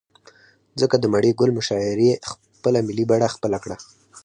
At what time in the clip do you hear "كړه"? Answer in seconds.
3.63-3.77